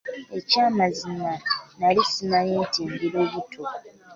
[0.39, 1.31] Eky'amazima
[1.73, 3.61] nnali ssimanyi nti ndi lubuto.